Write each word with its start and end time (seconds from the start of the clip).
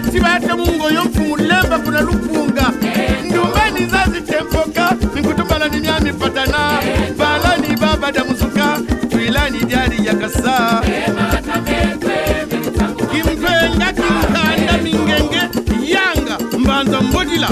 tibate 0.00 0.52
mungoyo 0.54 1.04
mfumulemba 1.04 1.78
kuna 1.78 2.00
lupunga 2.00 2.72
ndumbani 3.30 3.86
zazitemboka 3.86 4.96
nikutumbala 5.14 5.68
ni 5.68 5.80
myamifatana 5.80 6.58
balani 7.18 7.76
baba 7.80 8.12
damuzuka 8.12 8.78
twilani 9.10 9.58
jali 9.64 10.06
yakasa 10.06 10.82
kimtwenga 13.12 13.92
kimkanda 13.92 14.78
mingenge 14.82 15.40
yanga 15.92 16.38
mbanza 16.58 17.00
mbodila. 17.00 17.48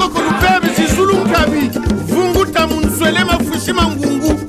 sokolu 0.00 0.30
mpe 0.30 0.66
bizizulu 0.66 1.14
nkabi. 1.14 1.70
Vunguta 2.08 2.66
munzwele 2.66 3.24
mafushi 3.24 3.72
mangungu. 3.72 4.40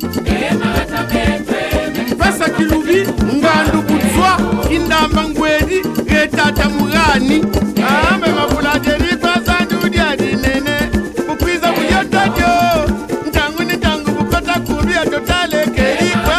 Pesa 2.20 2.50
kilubi 2.50 3.08
ngandu 3.36 3.82
budzwa 3.88 4.32
kindamba 4.68 5.24
ngwedi 5.24 5.82
retata 6.08 6.70
murani 6.70 7.44
ambe 8.12 8.28
mafuladeri 8.28 9.16
pasandiudiadinene 9.18 10.76
bukwiza 11.28 11.72
buyotatyo 11.72 12.52
ntangu 13.30 13.64
ni 13.64 13.74
ntangu 13.74 14.12
bukota 14.12 14.54
kubi 14.60 14.94
yatotalekelikwe 14.94 16.38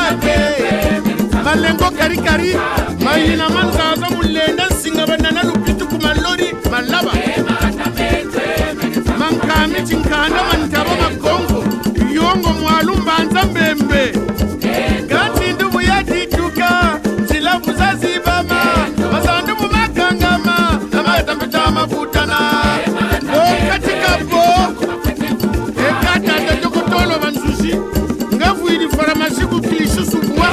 malengo 1.45 1.91
karikari 1.91 2.57
mahina 3.05 3.49
manzazo 3.49 4.07
mulenda 4.17 4.67
nsinga 4.67 5.07
banana 5.07 5.43
lupitu 5.43 5.87
kumalori 5.89 6.55
malaba. 6.71 7.13
Mankami 9.63 9.87
chinkanda 9.89 10.43
mantabo 10.45 10.91
makongo 10.97 11.65
yongo 12.15 12.49
mwalu 12.53 12.97
mbanza 12.97 13.45
mbembe 13.45 14.13
gati 15.09 15.53
ndubu 15.55 15.81
yatituka 15.81 16.99
nzilavu 17.23 17.73
zazibama 17.73 18.61
masandu 19.13 19.57
mumakangama 19.57 20.81
namayatambeta 20.93 21.71
mafutana 21.71 22.39
okatikabo 23.33 24.45
ekatata 25.89 26.57
tokotolo 26.63 27.19
banzuzi 27.23 27.77
ngavuili 28.35 28.89
faramasiku 28.89 29.61
kilisusubuwa 29.61 30.49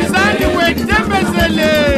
izani 0.00 0.56
wetembezele 0.56 1.91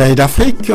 shikama. 0.00 0.06
Merveille 0.06 0.14
d'Afrique. 0.14 0.72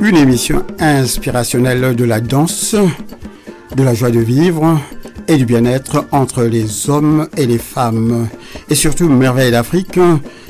Une 0.00 0.16
émission 0.16 0.64
inspirationnelle 0.78 1.94
de 1.94 2.04
la 2.04 2.20
danse, 2.20 2.74
de 3.76 3.82
la 3.82 3.92
joie 3.92 4.10
de 4.10 4.20
vivre 4.20 4.80
et 5.26 5.36
du 5.36 5.44
bien-être 5.44 6.06
entre 6.10 6.44
les 6.44 6.88
hommes 6.88 7.28
et 7.36 7.46
les 7.46 7.58
femmes. 7.58 8.28
Et 8.70 8.74
surtout, 8.74 9.10
Merveille 9.10 9.50
d'Afrique, 9.50 10.00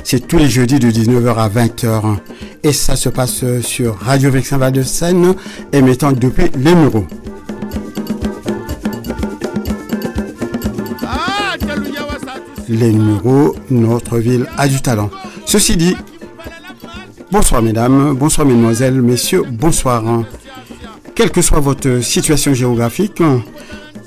c'est 0.05 0.29
tous 0.29 0.39
les 0.39 0.49
jeudis 0.49 0.79
de 0.79 0.89
19h 0.91 1.35
à 1.37 1.49
20h. 1.49 2.17
Et 2.63 2.73
ça 2.73 2.95
se 2.95 3.09
passe 3.09 3.45
sur 3.63 3.97
Radio 3.99 4.31
Vexin 4.31 4.59
Val 4.59 4.73
de 4.73 4.83
Seine, 4.83 5.35
émettant 5.73 6.13
depuis 6.13 6.51
les 6.57 6.75
Mureaux. 6.77 7.07
Ah. 11.03 11.57
Les 12.69 12.93
Mureaux, 12.93 13.57
notre 13.71 14.19
ville 14.19 14.47
a 14.57 14.69
du 14.69 14.81
talent. 14.81 15.11
Ceci 15.49 15.79
dit, 15.79 15.97
Bonsoir 17.33 17.63
mesdames, 17.63 18.13
bonsoir 18.15 18.47
mesdemoiselles, 18.47 19.01
messieurs, 19.01 19.45
bonsoir. 19.51 20.05
Quelle 21.15 21.31
que 21.31 21.41
soit 21.41 21.61
votre 21.61 22.01
situation 22.03 22.53
géographique, 22.53 23.23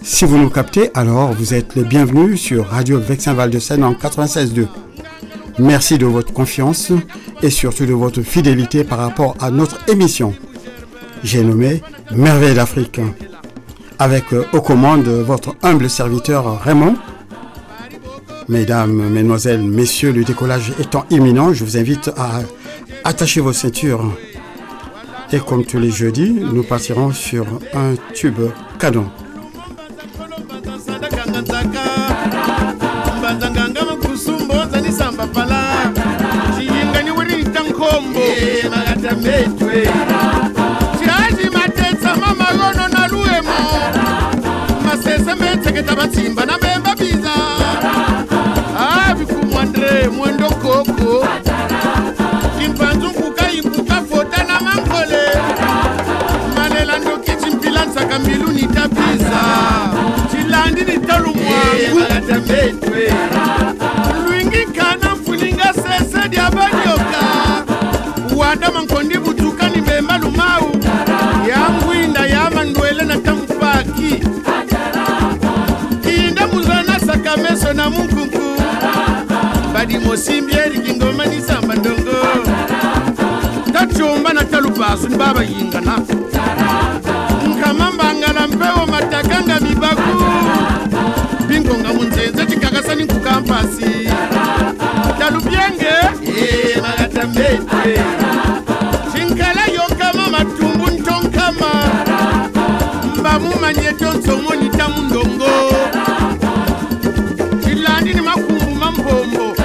si 0.04 0.26
vous 0.26 0.38
nous 0.38 0.52
captez, 0.52 0.92
alors 0.94 1.34
vous 1.34 1.56
êtes 1.56 1.74
les 1.74 1.84
bienvenus 1.84 2.40
sur 2.40 2.68
Radio 2.68 3.00
Vexin 3.00 3.34
Val 3.34 3.50
de 3.50 3.58
Seine 3.58 3.84
en 3.84 3.94
96.2. 3.94 4.68
Merci 5.58 5.98
de 5.98 6.06
votre 6.06 6.32
confiance 6.32 6.92
et 7.42 7.50
surtout 7.50 7.88
de 7.88 7.94
votre 7.94 8.22
fidélité 8.22 8.84
par 8.84 9.00
rapport 9.00 9.36
à 9.40 9.50
notre 9.50 9.80
émission. 9.90 10.36
J'ai 11.24 11.44
nommé 11.44 11.82
Merveille 12.12 12.54
d'Afrique. 12.54 13.02
Avec 13.98 14.32
euh, 14.32 14.46
aux 14.54 14.62
commandes 14.62 15.08
votre 15.08 15.56
humble 15.64 15.90
serviteur 15.90 16.62
Raymond. 16.62 16.98
Mesdames, 18.50 19.10
Mesdemoiselles, 19.10 19.62
Messieurs, 19.62 20.12
le 20.12 20.24
décollage 20.24 20.74
étant 20.80 21.06
imminent, 21.10 21.54
je 21.54 21.64
vous 21.64 21.78
invite 21.78 22.10
à 22.18 22.42
attacher 23.04 23.40
vos 23.42 23.54
ceintures. 23.54 24.16
Et 25.32 25.40
comme 25.40 25.66
tous 25.66 25.80
les 25.80 25.92
jeudis, 25.92 26.32
nous 26.32 26.64
partirons 26.64 27.12
sur 27.12 27.46
un 27.74 27.96
tube 28.14 28.40
canon. 28.80 29.10
madini 60.86 61.06
talumwangu 61.08 62.00
lwingi 64.28 64.58
nkana 64.66 65.16
mfuninga 65.16 65.74
sesedi 65.74 66.38
abanyoka 66.38 67.22
wadama 68.38 68.82
nkondi 68.82 69.18
butukani 69.18 69.82
bemba 69.82 70.18
lumau. 70.18 70.72
Yangwinda 71.50 72.26
yamandwele 72.28 73.04
na 73.06 73.18
tamufaki 73.18 74.24
kinda 76.04 76.48
muzana 76.48 77.00
sakameso 77.00 77.74
na 77.74 77.90
munkunku 77.90 78.42
badimosimbi 79.74 80.54
erikingoma 80.54 81.26
nisamba 81.26 81.76
ndongo. 81.76 82.18
Tacumba 83.74 84.34
na 84.34 84.44
talubasu 84.44 85.10
ni 85.10 85.16
babayingana 85.18 85.98
nkamambangala 87.48 88.48
mpewo 88.48 88.86
matakanga 88.88 89.60
cinkala 99.14 99.66
yonkama 99.76 100.28
matumbu 100.30 100.92
ntonkama 100.92 101.72
mbamumanye 103.20 103.92
tonsomoni 103.94 104.70
tamundongo 104.70 105.50
cilandi 107.64 108.14
ni 108.14 108.22
makumbu 108.22 108.72
mampombo 108.80 109.56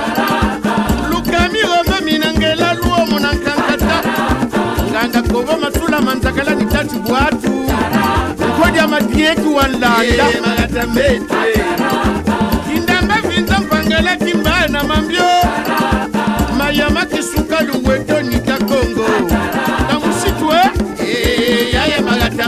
lukami 1.10 1.58
goma 1.62 2.00
minangela 2.04 2.74
luomo 2.74 3.18
na 3.20 3.32
nkankata. 3.32 4.02
Nganga 4.90 5.22
kobo 5.22 5.56
masula 5.60 6.00
manzakala 6.00 6.54
ni 6.54 6.64
tati 6.64 6.96
bwatu 6.96 7.52
nkodya 8.58 8.88
madietu 8.88 9.54
walanda 9.54 10.24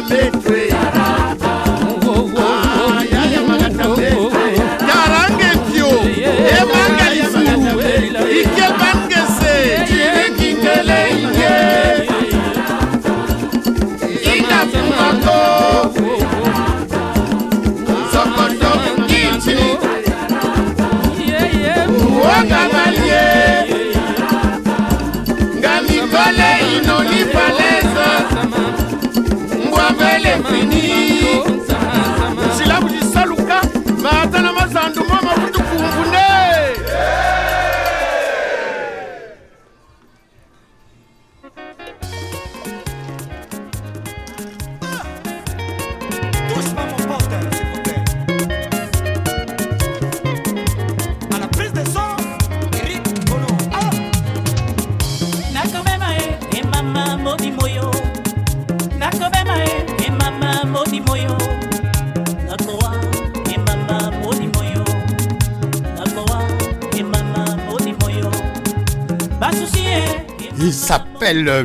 big 0.08 0.32
thing. 0.42 0.67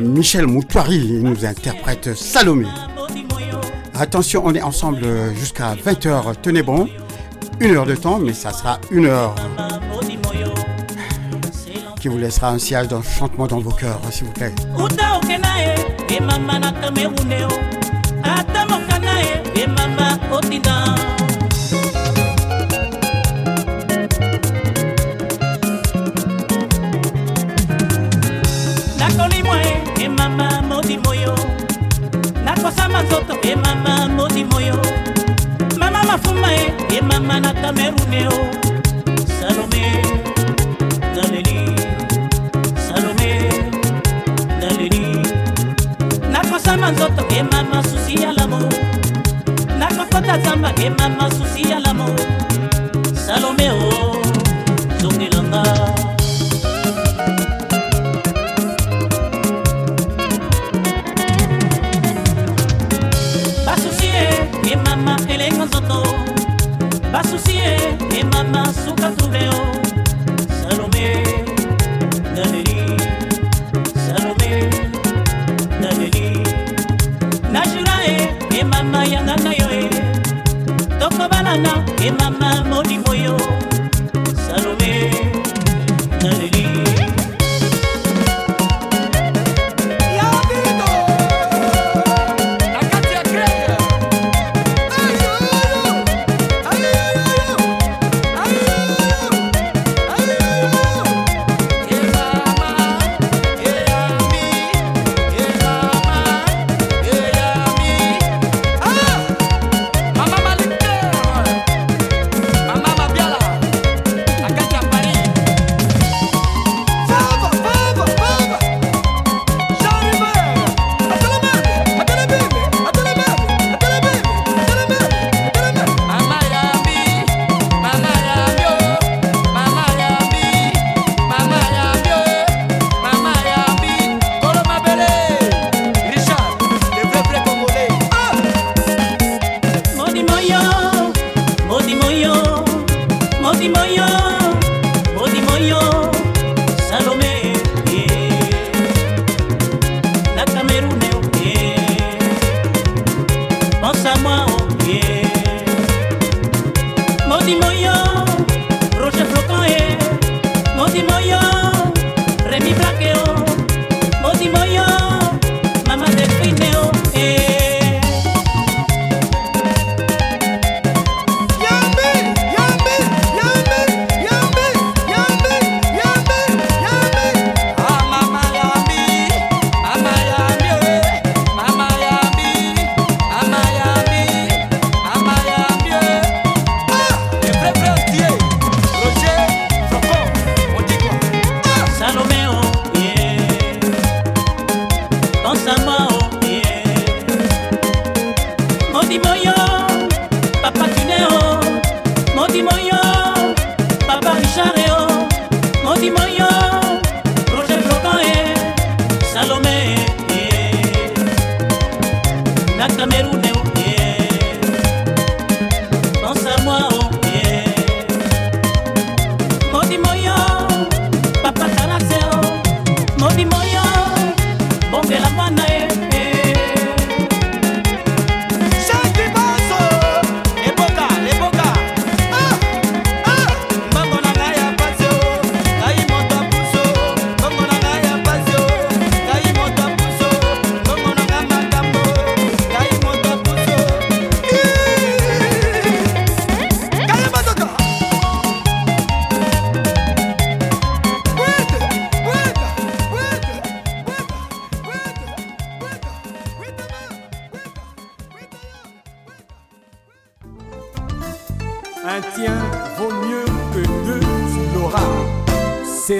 Michel 0.00 0.44
euh, 0.44 0.46
Moutouari. 0.46 0.96
Il 0.96 1.22
nous 1.22 1.44
interprète 1.44 2.14
Salomé. 2.14 2.66
Attention, 3.94 4.42
on 4.44 4.54
est 4.54 4.62
ensemble 4.62 5.04
euh, 5.04 5.34
jusqu'à 5.34 5.74
20h. 5.74 6.34
Tenez 6.42 6.62
bon. 6.62 6.88
Une 7.60 7.76
heure 7.76 7.86
de 7.86 7.94
temps, 7.94 8.18
mais 8.18 8.32
ça 8.32 8.52
sera 8.52 8.80
une 8.90 9.06
heure 9.06 9.34
qui 12.00 12.08
vous 12.08 12.18
laissera 12.18 12.50
un 12.50 12.58
sillage 12.58 12.88
d'enchantement 12.88 13.46
dans 13.46 13.60
vos 13.60 13.70
cœurs, 13.70 14.00
s'il 14.10 14.26
vous 14.26 14.32
plaît. 14.32 14.52
nzoto 33.06 33.34
e 33.42 33.54
mama 33.56 34.08
modimo 34.16 34.60
yo 34.60 34.78
mama 35.78 36.02
mafuma 36.04 36.48
e 36.54 36.72
e 36.96 37.00
mama 37.00 37.40
na 37.40 37.52
kamerune 37.52 38.26
o. 38.28 38.38
Salome 39.38 39.84
naleli 41.14 41.60
salome 42.86 43.30
naleli 44.60 45.22
nakosama 46.32 46.90
nzoto 46.92 47.22
e 47.36 47.42
mama 47.42 47.82
susi 47.82 48.14
ya 48.22 48.32
lamo 48.32 48.60
nakokota 49.78 50.38
zamba 50.44 50.72
e 50.84 50.90
mama 50.90 51.30
susi 51.30 51.62
ya 51.70 51.78
lamo 51.80 52.08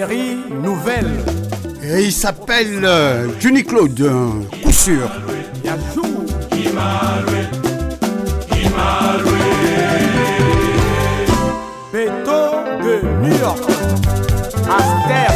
série 0.07 0.37
nouvelle. 0.63 1.11
Et 1.83 2.05
il 2.05 2.13
s'appelle 2.13 2.85
euh, 2.85 3.29
Johnny 3.41 3.65
Claude, 3.65 4.01
euh, 4.01 4.29
coup 4.63 4.73
sûr. 4.73 5.11
Beto 11.93 12.41
de 12.83 13.01
New 13.23 13.39
York. 13.39 13.63
Aster. 14.69 15.34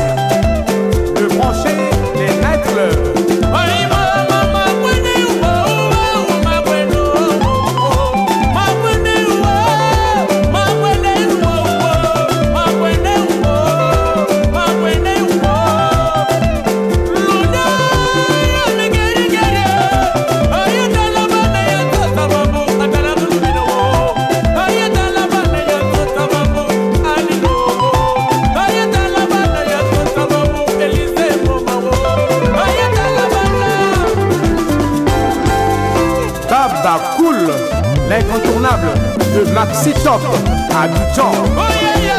de 39.44 39.52
Maxi 39.52 39.92
Top, 40.04 40.20
oh, 40.24 40.74
Abidjan. 40.74 42.17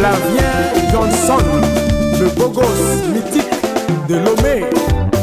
La 0.00 0.12
Flavien 0.12 0.92
Johnson, 0.92 1.44
le 2.20 2.28
beau 2.28 2.52
mythique 3.12 3.50
de 4.08 4.14
Lomé. 4.14 5.17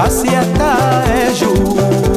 basi 0.00 0.28
ata 0.28 1.04
un 1.28 1.34
jour. 1.34 2.09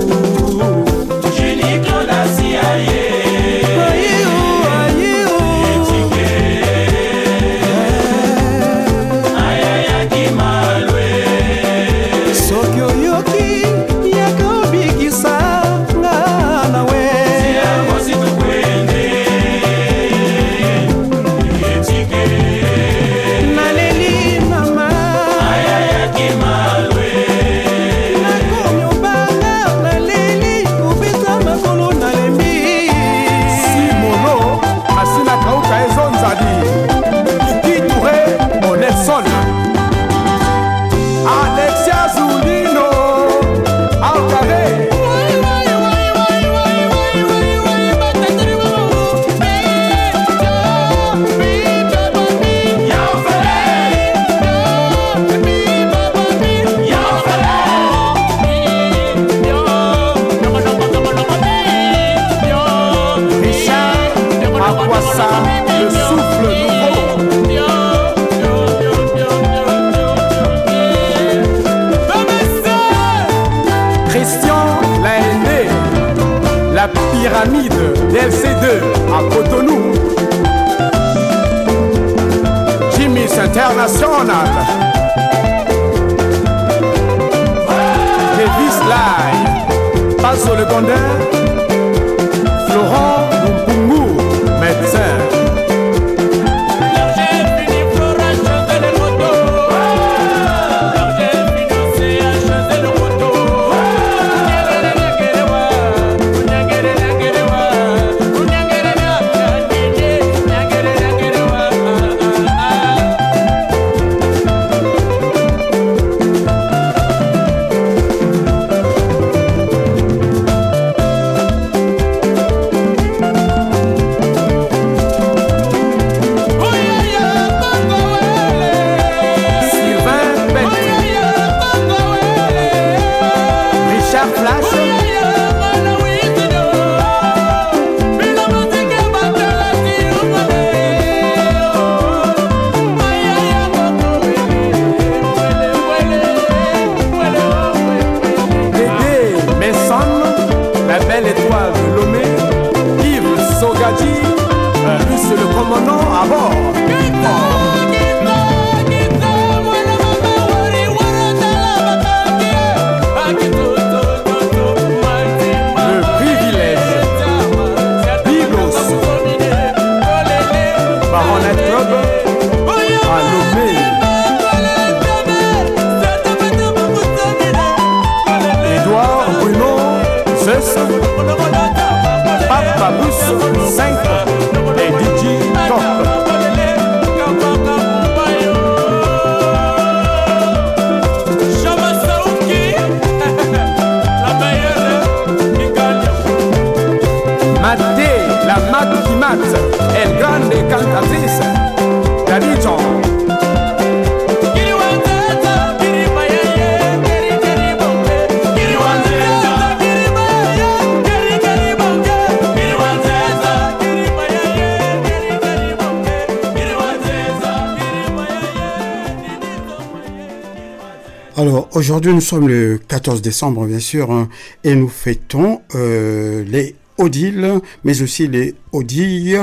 Aujourd'hui, 221.84 222.14
nous 222.14 222.22
sommes 222.22 222.48
le 222.48 222.78
14 222.78 223.22
décembre, 223.22 223.66
bien 223.68 223.82
sûr, 223.82 224.10
hein, 224.10 224.30
et 224.64 224.74
nous 224.74 224.88
fêtons 224.88 225.60
euh, 225.76 226.42
les 226.48 226.76
Odile, 226.98 227.60
mais 227.84 228.02
aussi 228.02 228.26
les 228.30 228.56
Odile, 228.72 229.42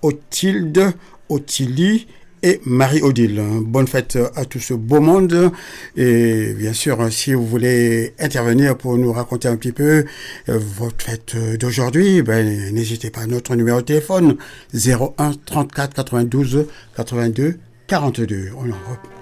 Othilde, 0.00 0.94
Ottilie 1.28 2.06
et 2.42 2.62
Marie-Odile. 2.64 3.42
Bonne 3.60 3.86
fête 3.86 4.18
à 4.36 4.46
tout 4.46 4.58
ce 4.58 4.72
beau 4.72 5.00
monde. 5.00 5.52
Et 5.94 6.54
bien 6.54 6.72
sûr, 6.72 7.12
si 7.12 7.34
vous 7.34 7.46
voulez 7.46 8.14
intervenir 8.18 8.78
pour 8.78 8.96
nous 8.96 9.12
raconter 9.12 9.48
un 9.48 9.56
petit 9.56 9.72
peu 9.72 10.06
euh, 10.48 10.58
votre 10.78 11.04
fête 11.04 11.36
d'aujourd'hui, 11.58 12.22
ben, 12.22 12.72
n'hésitez 12.72 13.10
pas. 13.10 13.26
Notre 13.26 13.54
numéro 13.54 13.82
de 13.82 13.84
téléphone 13.84 14.38
01 14.72 15.32
34 15.44 15.92
92 15.92 16.68
82 16.96 17.58
42. 17.86 18.48
On 18.56 18.70
en 18.70 19.21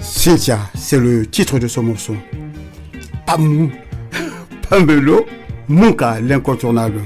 Cynthia, 0.00 0.58
c'est 0.74 0.98
le 0.98 1.26
titre 1.26 1.58
de 1.58 1.68
ce 1.68 1.80
morceau. 1.80 2.16
Pamou, 3.26 3.70
Pamelo, 4.68 5.26
Mouka, 5.68 6.20
l'incontournable. 6.20 7.00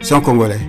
C'est 0.00 0.14
en 0.14 0.20
congolais. 0.20 0.60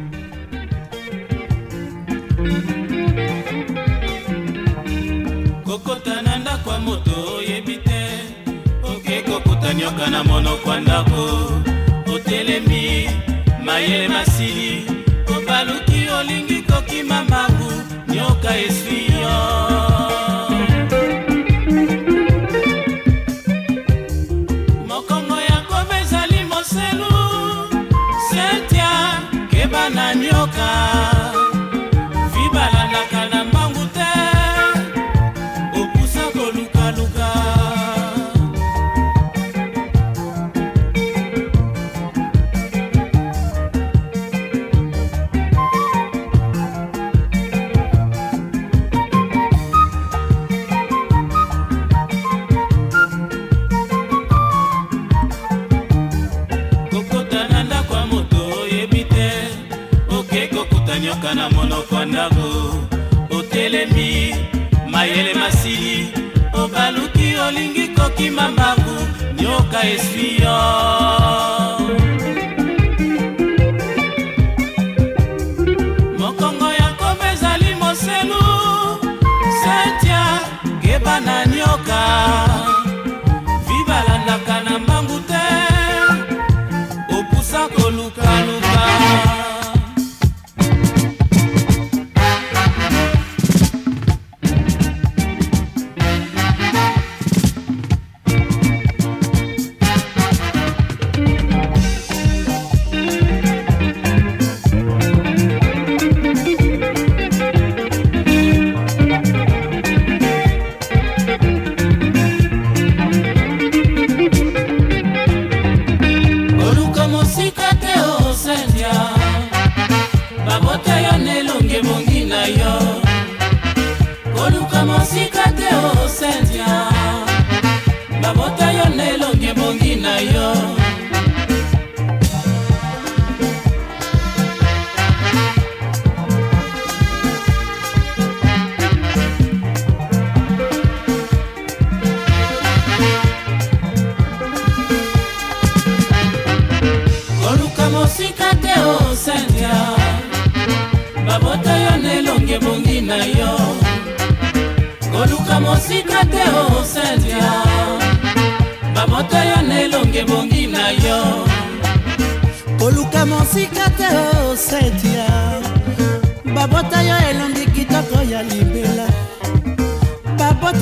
nyoka 9.75 10.07
na 10.09 10.23
monoko 10.23 10.69
ya 10.69 10.79
ndako 10.79 11.51
otelemi 12.13 13.09
mayele 13.65 14.07
masili 14.07 14.94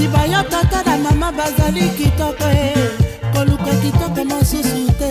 baboti 0.04 0.08
bayo 0.08 0.44
tata 0.50 0.84
na 0.84 0.98
mama 0.98 1.32
bazali 1.32 1.90
kitoko 1.98 2.46
e. 2.52 2.74
Koluka 3.34 3.72
kitoko 3.82 4.26
mosusu 4.26 4.92
te 5.00 5.10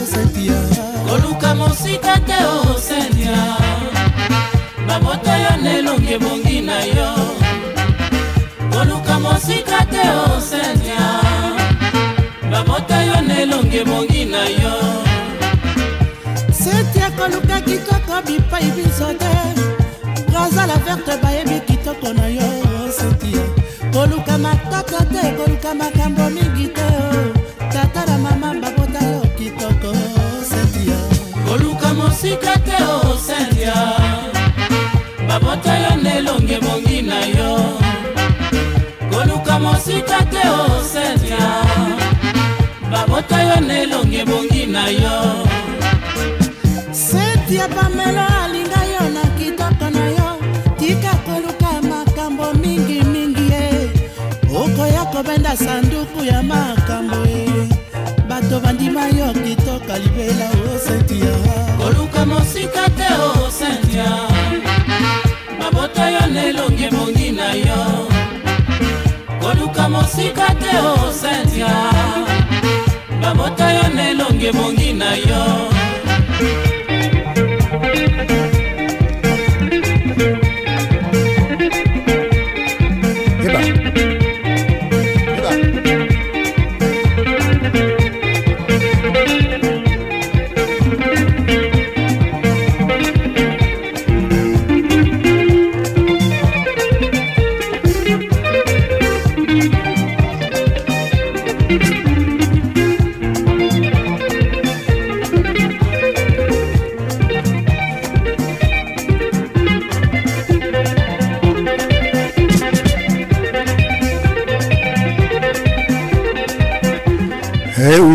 osetia 0.00 0.60
koluka 1.06 1.54
mosika 1.54 2.18
te 2.26 2.36
osendia 2.44 3.56
babota 4.86 5.36
yo 5.38 5.62
nelonge 5.62 6.18
bongi 6.18 6.60
na 6.60 6.84
yo. 6.84 7.14
Koluka 8.70 9.18
mosika 9.20 9.84
te 9.90 10.02
osendia 10.36 11.20
babota 12.50 13.02
yo 13.02 13.20
nelonge 13.20 13.84
bongi 13.84 14.24
na 14.24 14.44
yo. 14.48 14.74
Setia 16.52 17.10
koluka 17.10 17.60
kitoko 17.60 18.22
bipai 18.26 18.70
biso 18.76 19.12
te. 19.18 19.34
Grazala 20.30 20.76
verte 20.84 21.16
bayebi 21.22 21.60
kitoko 21.66 22.12
na 22.12 22.26
yo 22.26 22.47
na 24.42 24.48
matata 24.54 25.04
te 25.04 25.18
ekoluka 25.28 25.74
makambo 25.74 26.30
mingi 26.30 26.68
te 26.68 26.82
o. 26.82 27.32
Tata 27.72 28.06
na 28.06 28.18
mama 28.18 28.60
bakota 28.60 29.00
yo 29.12 29.20
kitoko 29.36 29.92
sentia 30.50 30.98
koluka 31.46 31.94
mosika 31.94 32.54
te 32.66 32.76
o 32.84 33.16
sentia 33.26 33.74
babota 35.28 35.72
yo 35.78 35.96
nde 35.96 36.10
elonge 36.18 36.58
mongi 36.60 37.02
na 37.02 37.20
yo. 37.26 37.78
Koluka 39.10 39.58
mosika 39.58 40.18
te 40.32 40.42
o 40.48 40.82
sentia 40.92 41.48
babota 42.90 43.42
yo 43.42 43.60
nde 43.60 43.82
elonge 43.82 44.24
mongi 44.24 44.66
na 44.66 44.88
yo. 44.88 45.46
Sentia 46.92 47.68
pamela 47.68 48.26
ali. 48.44 48.57
kobenda 55.18 55.56
sanduku 55.56 56.24
ya 56.24 56.42
makambo 56.42 57.16
e. 57.26 57.68
bato 58.28 58.60
bandima 58.60 59.06
yo 59.08 59.32
kitoka 59.32 59.98
libela 59.98 60.50
o 60.50 60.78
sentia 60.78 61.34
koluka 61.78 62.26
mosika 62.26 62.86
te 62.90 63.08
o 63.18 63.50
sentia 63.50 64.06
mabota 65.58 66.10
yo 66.10 66.26
na 66.26 66.44
elongi 66.44 66.84
ebongi 66.84 67.30
na 67.32 67.52
yo. 67.52 68.08
Koluka 69.40 69.88
mosika 69.88 70.54
te 70.54 70.78
o 70.78 71.12
sentia 71.12 71.74
mabota 73.20 73.72
yo 73.72 73.88
na 73.94 74.10
elongi 74.10 74.46
ebongi 74.46 74.92
na 74.92 75.16
yo. 75.16 76.67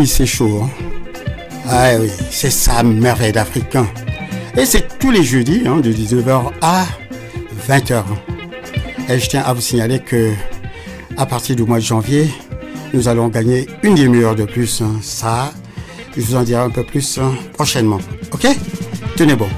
c'est 0.06 0.26
chaud. 0.26 0.62
Hein. 0.64 0.70
Ah 1.68 1.90
oui, 2.00 2.10
c'est 2.30 2.50
ça, 2.50 2.82
merveille 2.82 3.32
d'Africain. 3.32 3.86
Et 4.56 4.66
c'est 4.66 4.98
tous 4.98 5.10
les 5.10 5.22
jeudis, 5.22 5.62
hein, 5.66 5.80
de 5.80 5.92
19h 5.92 6.52
à 6.60 6.84
20h. 7.68 7.94
Hein. 7.94 8.04
Et 9.08 9.18
je 9.18 9.28
tiens 9.28 9.42
à 9.42 9.52
vous 9.52 9.60
signaler 9.60 10.00
que 10.00 10.32
à 11.16 11.26
partir 11.26 11.56
du 11.56 11.64
mois 11.64 11.78
de 11.78 11.84
janvier, 11.84 12.28
nous 12.92 13.08
allons 13.08 13.28
gagner 13.28 13.66
une 13.82 13.94
demi-heure 13.94 14.34
de 14.34 14.44
plus. 14.44 14.82
Ça, 15.02 15.52
je 16.16 16.20
vous 16.20 16.36
en 16.36 16.42
dirai 16.42 16.62
un 16.62 16.70
peu 16.70 16.84
plus 16.84 17.20
prochainement. 17.52 17.98
Ok? 18.32 18.46
Tenez 19.16 19.34
bon. 19.36 19.48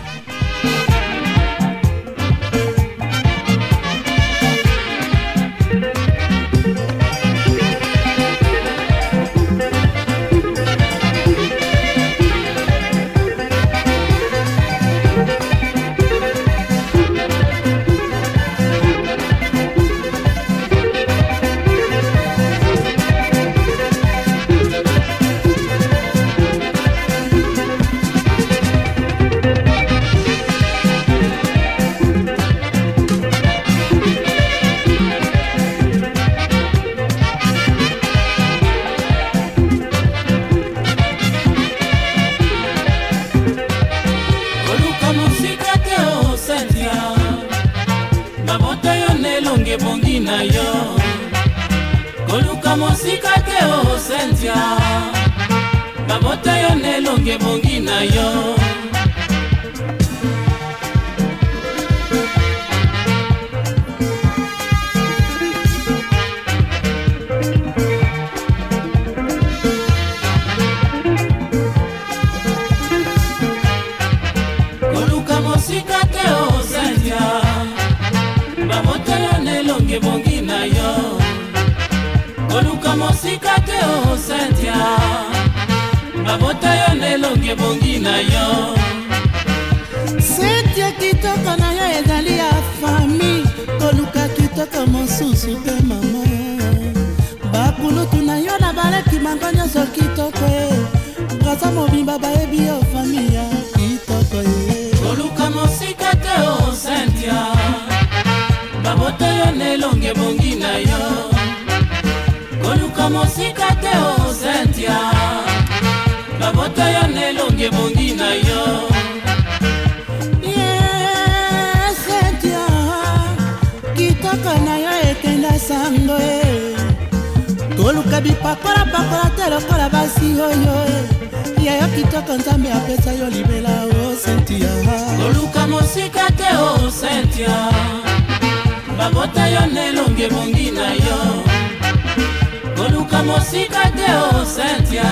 mosika 143.27 143.91
te 143.97 144.07
oh, 144.07 144.43
o 144.43 144.47
sentia 144.47 145.11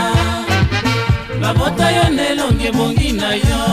babota 1.41 1.91
yo 1.91 2.05
nde 2.13 2.27
elongi 2.33 2.67
ebongi 2.67 3.13
na 3.13 3.35
yo. 3.35 3.65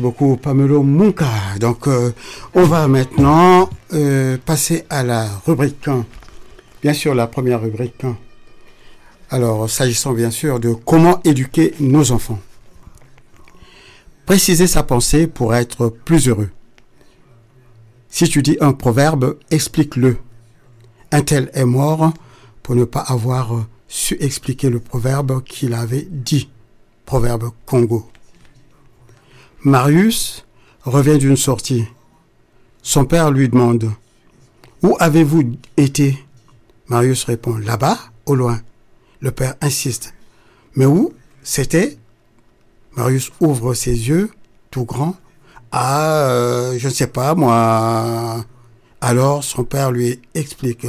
Beaucoup, 0.00 0.36
Pamelo 0.36 0.82
Munka. 0.82 1.28
Donc, 1.60 1.86
euh, 1.86 2.12
on 2.54 2.64
va 2.64 2.88
maintenant 2.88 3.68
euh, 3.92 4.36
passer 4.44 4.84
à 4.90 5.02
la 5.02 5.28
rubrique 5.46 5.86
1. 5.86 6.04
Bien 6.82 6.92
sûr, 6.92 7.14
la 7.14 7.26
première 7.26 7.60
rubrique 7.60 8.04
1. 8.04 8.16
Alors, 9.30 9.68
s'agissant 9.68 10.12
bien 10.12 10.30
sûr 10.30 10.60
de 10.60 10.72
comment 10.72 11.20
éduquer 11.24 11.74
nos 11.80 12.12
enfants. 12.12 12.38
Préciser 14.24 14.66
sa 14.66 14.82
pensée 14.82 15.26
pour 15.26 15.54
être 15.54 15.88
plus 15.88 16.28
heureux. 16.28 16.50
Si 18.08 18.28
tu 18.28 18.42
dis 18.42 18.56
un 18.60 18.72
proverbe, 18.72 19.36
explique-le. 19.50 20.16
Un 21.12 21.22
tel 21.22 21.50
est 21.54 21.64
mort 21.64 22.12
pour 22.62 22.74
ne 22.74 22.84
pas 22.84 23.00
avoir 23.00 23.66
su 23.88 24.16
expliquer 24.20 24.70
le 24.70 24.80
proverbe 24.80 25.42
qu'il 25.44 25.74
avait 25.74 26.06
dit. 26.10 26.48
Proverbe 27.04 27.50
Congo. 27.66 28.08
Marius 29.66 30.46
revient 30.84 31.18
d'une 31.18 31.36
sortie. 31.36 31.86
Son 32.82 33.04
père 33.04 33.32
lui 33.32 33.48
demande 33.48 33.90
Où 34.80 34.96
avez-vous 35.00 35.56
été? 35.76 36.24
Marius 36.86 37.24
répond 37.24 37.56
Là-bas, 37.56 37.98
au 38.26 38.36
loin. 38.36 38.60
Le 39.18 39.32
père 39.32 39.56
insiste 39.60 40.14
Mais 40.76 40.86
où 40.86 41.12
C'était? 41.42 41.98
Marius 42.94 43.32
ouvre 43.40 43.74
ses 43.74 43.90
yeux, 43.90 44.30
tout 44.70 44.84
grand. 44.84 45.16
Ah, 45.72 46.28
euh, 46.28 46.78
je 46.78 46.86
ne 46.86 46.92
sais 46.92 47.08
pas, 47.08 47.34
moi. 47.34 48.44
Alors 49.00 49.42
son 49.42 49.64
père 49.64 49.90
lui 49.90 50.20
explique 50.36 50.86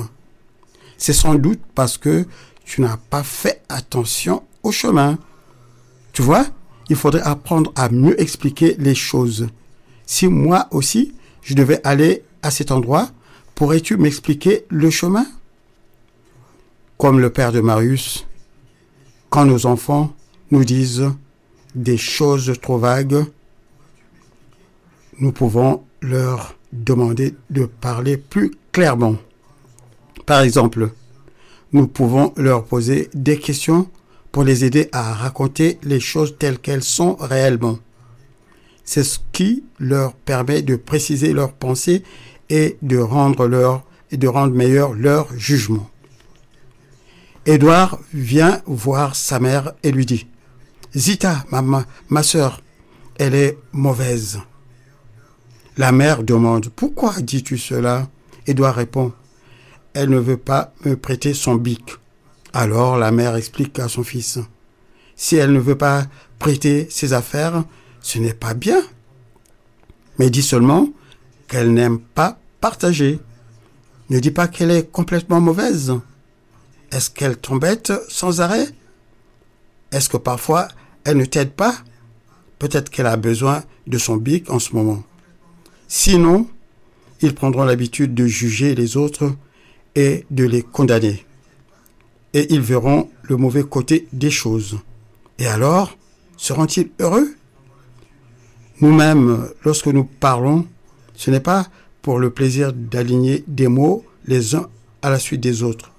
C'est 0.99 1.13
sans 1.13 1.33
doute 1.33 1.61
parce 1.73 1.97
que 1.97 2.27
tu 2.63 2.81
n'as 2.81 2.97
pas 2.97 3.23
fait 3.23 3.63
attention 3.69 4.43
au 4.61 4.71
chemin. 4.71 5.17
Tu 6.13 6.21
vois 6.21 6.45
il 6.89 6.95
faudrait 6.95 7.21
apprendre 7.21 7.71
à 7.75 7.89
mieux 7.89 8.19
expliquer 8.21 8.75
les 8.79 8.95
choses. 8.95 9.47
Si 10.05 10.27
moi 10.27 10.67
aussi, 10.71 11.13
je 11.41 11.53
devais 11.53 11.81
aller 11.85 12.23
à 12.41 12.51
cet 12.51 12.71
endroit, 12.71 13.09
pourrais-tu 13.55 13.97
m'expliquer 13.97 14.65
le 14.69 14.89
chemin? 14.89 15.25
Comme 16.97 17.19
le 17.19 17.29
père 17.29 17.51
de 17.51 17.59
Marius, 17.59 18.25
quand 19.29 19.45
nos 19.45 19.65
enfants 19.65 20.13
nous 20.51 20.63
disent 20.63 21.11
des 21.75 21.97
choses 21.97 22.53
trop 22.61 22.77
vagues, 22.77 23.25
nous 25.19 25.31
pouvons 25.31 25.83
leur 26.01 26.55
demander 26.71 27.35
de 27.49 27.65
parler 27.65 28.17
plus 28.17 28.51
clairement. 28.71 29.15
Par 30.25 30.41
exemple, 30.41 30.91
nous 31.73 31.87
pouvons 31.87 32.33
leur 32.37 32.65
poser 32.65 33.09
des 33.13 33.37
questions 33.37 33.87
pour 34.37 34.43
les 34.43 34.63
aider 34.65 34.87
à 34.91 35.15
raconter 35.15 35.79
les 35.81 35.99
choses 35.99 36.35
telles 36.37 36.59
qu'elles 36.59 36.83
sont 36.83 37.15
réellement. 37.15 37.79
C'est 38.83 39.03
ce 39.03 39.17
qui 39.31 39.63
leur 39.79 40.13
permet 40.13 40.61
de 40.61 40.75
préciser 40.75 41.33
leurs 41.33 41.53
pensées 41.53 42.03
et 42.51 42.77
de 42.83 42.99
rendre 42.99 43.47
leur 43.47 43.83
et 44.11 44.17
de 44.17 44.27
rendre 44.27 44.53
meilleur 44.53 44.93
leur 44.93 45.35
jugement. 45.35 45.89
Édouard 47.47 47.97
vient 48.13 48.61
voir 48.67 49.15
sa 49.15 49.39
mère 49.39 49.73
et 49.81 49.91
lui 49.91 50.05
dit 50.05 50.27
Zita, 50.95 51.43
ma, 51.49 51.85
ma, 52.07 52.21
soeur, 52.21 52.61
elle 53.17 53.33
est 53.33 53.57
mauvaise. 53.71 54.39
La 55.77 55.91
mère 55.91 56.21
demande 56.21 56.69
Pourquoi 56.69 57.13
dis-tu 57.21 57.57
cela? 57.57 58.07
Édouard 58.45 58.75
répond 58.75 59.13
Elle 59.95 60.11
ne 60.11 60.19
veut 60.19 60.37
pas 60.37 60.75
me 60.85 60.95
prêter 60.95 61.33
son 61.33 61.55
bic. 61.55 61.97
Alors 62.53 62.97
la 62.97 63.11
mère 63.11 63.35
explique 63.35 63.77
à 63.79 63.87
son 63.87 64.03
fils, 64.03 64.39
si 65.15 65.35
elle 65.35 65.51
ne 65.51 65.59
veut 65.59 65.77
pas 65.77 66.05
prêter 66.39 66.87
ses 66.89 67.13
affaires, 67.13 67.63
ce 68.01 68.19
n'est 68.19 68.33
pas 68.33 68.53
bien. 68.53 68.81
Mais 70.17 70.29
dis 70.29 70.41
seulement 70.41 70.89
qu'elle 71.47 71.73
n'aime 71.73 71.99
pas 71.99 72.39
partager. 72.61 73.19
Ne 74.09 74.19
dis 74.19 74.31
pas 74.31 74.47
qu'elle 74.47 74.71
est 74.71 74.89
complètement 74.89 75.41
mauvaise. 75.41 75.93
Est-ce 76.91 77.09
qu'elle 77.09 77.37
t'embête 77.37 77.91
sans 78.07 78.41
arrêt? 78.41 78.67
Est-ce 79.91 80.09
que 80.09 80.17
parfois 80.17 80.67
elle 81.03 81.17
ne 81.17 81.25
t'aide 81.25 81.51
pas? 81.51 81.75
Peut-être 82.59 82.89
qu'elle 82.89 83.07
a 83.07 83.17
besoin 83.17 83.63
de 83.85 83.97
son 83.97 84.17
bic 84.17 84.49
en 84.49 84.59
ce 84.59 84.73
moment. 84.73 85.03
Sinon, 85.87 86.47
ils 87.21 87.35
prendront 87.35 87.65
l'habitude 87.65 88.13
de 88.13 88.25
juger 88.25 88.75
les 88.75 88.97
autres 88.97 89.35
et 89.95 90.25
de 90.31 90.43
les 90.43 90.63
condamner 90.63 91.26
et 92.33 92.53
ils 92.53 92.61
verront 92.61 93.09
le 93.23 93.37
mauvais 93.37 93.63
côté 93.63 94.07
des 94.13 94.31
choses. 94.31 94.77
Et 95.39 95.47
alors, 95.47 95.97
seront-ils 96.35 96.89
heureux? 96.99 97.35
Nous-mêmes, 98.81 99.49
lorsque 99.63 99.87
nous 99.87 100.03
parlons, 100.03 100.67
ce 101.15 101.31
n'est 101.31 101.39
pas 101.39 101.67
pour 102.01 102.19
le 102.19 102.29
plaisir 102.29 102.73
d'aligner 102.73 103.43
des 103.47 103.67
mots 103.67 104.05
les 104.25 104.55
uns 104.55 104.69
à 105.01 105.09
la 105.09 105.19
suite 105.19 105.41
des 105.41 105.63
autres. 105.63 105.91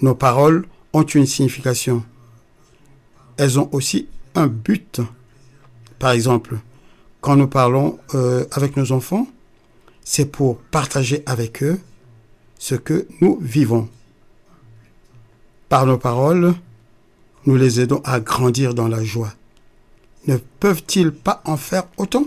Nos 0.00 0.14
paroles 0.14 0.66
ont 0.92 1.02
une 1.02 1.26
signification. 1.26 2.04
Elles 3.36 3.58
ont 3.58 3.68
aussi 3.72 4.08
un 4.34 4.46
but. 4.46 5.00
Par 5.98 6.12
exemple, 6.12 6.58
quand 7.20 7.36
nous 7.36 7.48
parlons 7.48 7.98
euh, 8.14 8.44
avec 8.52 8.76
nos 8.76 8.92
enfants, 8.92 9.26
c'est 10.04 10.26
pour 10.26 10.58
partager 10.58 11.22
avec 11.26 11.62
eux 11.62 11.78
ce 12.58 12.74
que 12.74 13.06
nous 13.20 13.38
vivons. 13.40 13.88
Par 15.68 15.84
nos 15.84 15.98
paroles, 15.98 16.54
nous 17.44 17.56
les 17.56 17.80
aidons 17.80 18.00
à 18.04 18.20
grandir 18.20 18.74
dans 18.74 18.88
la 18.88 19.04
joie. 19.04 19.34
Ne 20.26 20.36
peuvent-ils 20.60 21.12
pas 21.12 21.42
en 21.44 21.56
faire 21.56 21.84
autant? 21.96 22.24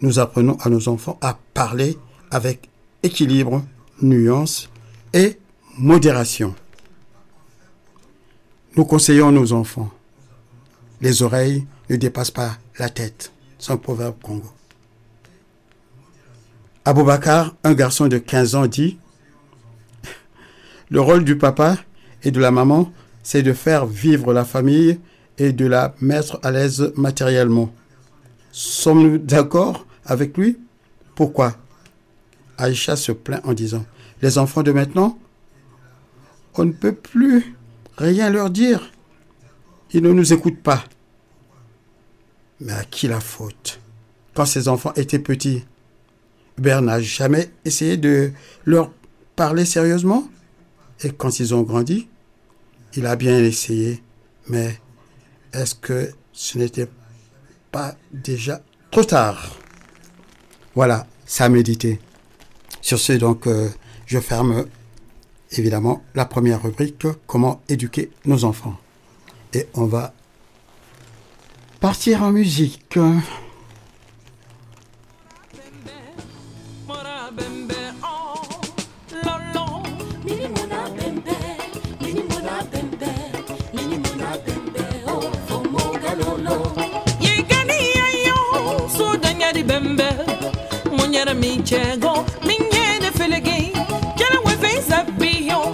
Nous 0.00 0.18
apprenons 0.18 0.56
à 0.60 0.68
nos 0.68 0.88
enfants 0.88 1.18
à 1.20 1.38
parler 1.54 1.98
avec 2.30 2.68
équilibre, 3.02 3.62
nuance 4.02 4.70
et 5.12 5.38
modération. 5.78 6.54
Nous 8.76 8.84
conseillons 8.84 9.30
nos 9.30 9.52
enfants. 9.52 9.90
Les 11.00 11.22
oreilles 11.22 11.66
ne 11.90 11.96
dépassent 11.96 12.30
pas 12.30 12.58
la 12.78 12.88
tête. 12.88 13.32
C'est 13.58 13.72
un 13.72 13.76
proverbe 13.76 14.16
congo. 14.22 14.50
Aboubakar, 16.84 17.54
un 17.64 17.74
garçon 17.74 18.08
de 18.08 18.18
15 18.18 18.54
ans, 18.56 18.66
dit 18.66 18.98
le 20.90 21.00
rôle 21.00 21.24
du 21.24 21.36
papa 21.36 21.76
et 22.22 22.30
de 22.30 22.40
la 22.40 22.50
maman, 22.50 22.92
c'est 23.22 23.42
de 23.42 23.52
faire 23.52 23.86
vivre 23.86 24.32
la 24.32 24.44
famille 24.44 24.98
et 25.38 25.52
de 25.52 25.66
la 25.66 25.94
mettre 26.00 26.38
à 26.42 26.50
l'aise 26.50 26.92
matériellement. 26.96 27.72
Sommes-nous 28.52 29.18
d'accord 29.18 29.86
avec 30.04 30.36
lui? 30.36 30.58
Pourquoi? 31.14 31.56
Aïcha 32.58 32.96
se 32.96 33.12
plaint 33.12 33.44
en 33.44 33.52
disant, 33.52 33.84
les 34.22 34.38
enfants 34.38 34.62
de 34.62 34.72
maintenant, 34.72 35.18
on 36.54 36.64
ne 36.64 36.72
peut 36.72 36.94
plus 36.94 37.56
rien 37.96 38.30
leur 38.30 38.50
dire. 38.50 38.92
Ils 39.92 40.02
ne 40.02 40.12
nous 40.12 40.32
écoutent 40.32 40.62
pas. 40.62 40.84
Mais 42.60 42.72
à 42.72 42.84
qui 42.84 43.08
la 43.08 43.20
faute? 43.20 43.80
Quand 44.34 44.46
ces 44.46 44.68
enfants 44.68 44.92
étaient 44.94 45.18
petits, 45.18 45.64
Hubert 46.58 46.82
n'a 46.82 47.00
jamais 47.00 47.50
essayé 47.64 47.96
de 47.96 48.30
leur 48.64 48.92
parler 49.34 49.64
sérieusement? 49.64 50.28
Et 51.02 51.10
quand 51.10 51.40
ils 51.40 51.54
ont 51.54 51.62
grandi, 51.62 52.08
il 52.94 53.06
a 53.06 53.16
bien 53.16 53.38
essayé, 53.38 54.02
mais 54.48 54.78
est-ce 55.52 55.74
que 55.74 56.10
ce 56.32 56.58
n'était 56.58 56.88
pas 57.72 57.96
déjà 58.12 58.62
trop 58.90 59.04
tard? 59.04 59.56
Voilà, 60.74 61.06
ça 61.26 61.44
a 61.44 61.48
médité. 61.48 62.00
Sur 62.80 62.98
ce, 62.98 63.14
donc, 63.14 63.46
euh, 63.46 63.68
je 64.06 64.18
ferme 64.18 64.66
évidemment 65.50 66.02
la 66.14 66.24
première 66.24 66.62
rubrique, 66.62 67.06
comment 67.26 67.62
éduquer 67.68 68.10
nos 68.24 68.44
enfants. 68.44 68.76
Et 69.52 69.66
on 69.74 69.86
va 69.86 70.12
partir 71.80 72.22
en 72.22 72.32
musique. 72.32 72.98
mbego 89.88 90.52
munyara 90.96 91.34
michego 91.34 92.24
minyene 92.46 93.10
felegi 93.18 93.72
jana 94.16 94.40
we 94.44 94.54
visa 94.56 95.04
biyo 95.18 95.73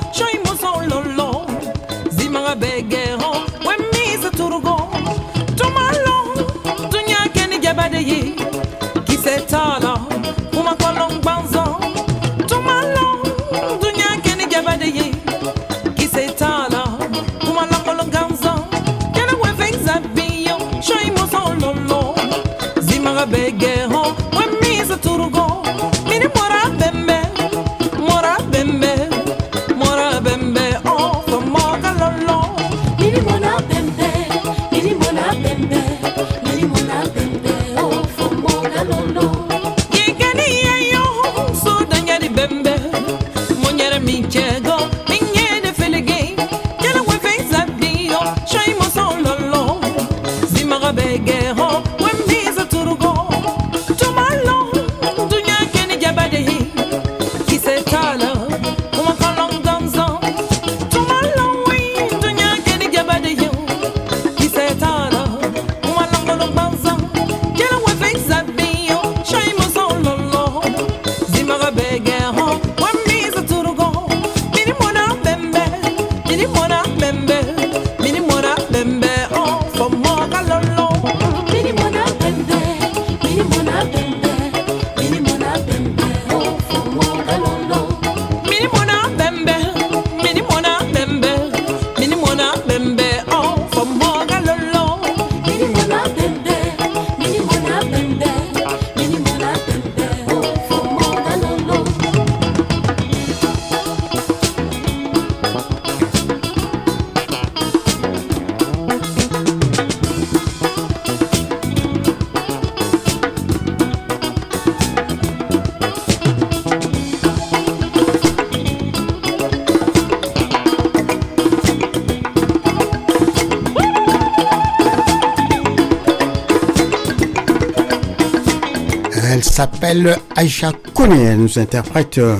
s'appelle 129.60 130.16
Aisha 130.38 130.72
Kone. 130.94 131.12
Elle 131.12 131.36
nous 131.36 131.58
interprète 131.58 132.16
euh, 132.16 132.34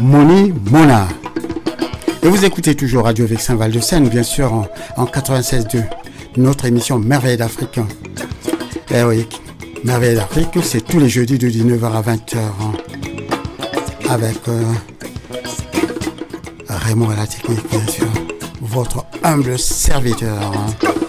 Moni 0.00 0.54
Mona. 0.70 1.06
Et 2.22 2.28
vous 2.28 2.46
écoutez 2.46 2.74
toujours 2.74 3.04
Radio 3.04 3.26
Vexin 3.26 3.56
Val 3.56 3.72
de 3.72 3.78
Seine, 3.78 4.08
bien 4.08 4.22
sûr, 4.22 4.50
en, 4.54 4.66
en 4.96 5.04
96.2. 5.04 5.84
Notre 6.38 6.64
émission 6.64 6.98
Merveille 6.98 7.36
d'Afrique. 7.36 7.78
Eh 8.90 9.02
oui, 9.02 9.26
Merveille 9.84 10.14
d'Afrique, 10.14 10.48
c'est 10.62 10.80
tous 10.80 10.98
les 10.98 11.10
jeudis 11.10 11.36
de 11.36 11.46
19h 11.50 11.92
à 11.92 12.00
20h. 12.00 12.38
Hein, 12.38 12.72
avec 14.08 14.38
euh, 14.48 14.62
Raymond 16.70 17.10
à 17.10 17.16
la 17.16 17.26
technique, 17.26 17.68
bien 17.70 17.86
sûr. 17.86 18.06
Votre 18.62 19.04
humble 19.22 19.58
serviteur. 19.58 20.40
Hein. 20.40 21.01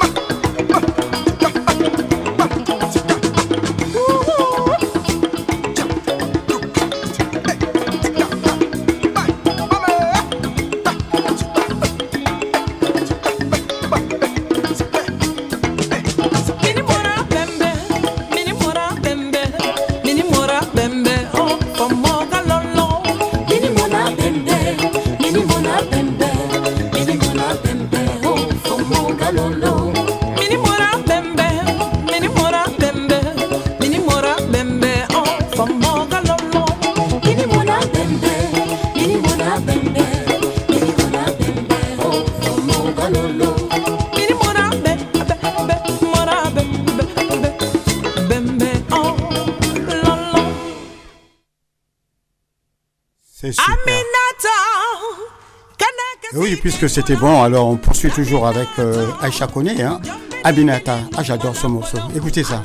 puisque 56.63 56.89
c'était 56.89 57.17
bon, 57.17 57.43
alors 57.43 57.67
on 57.67 57.75
poursuit 57.75 58.09
toujours 58.09 58.47
avec 58.47 58.69
euh, 58.79 59.05
Aïcha 59.21 59.47
Kone. 59.47 59.67
Hein. 59.67 59.99
Abinata. 60.45 60.99
Ah, 61.13 61.21
j'adore 61.21 61.57
ce 61.57 61.67
morceau. 61.67 61.97
Écoutez 62.15 62.41
ça. 62.41 62.63